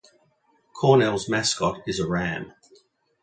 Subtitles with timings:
[0.73, 2.53] Cornell's mascot is a ram.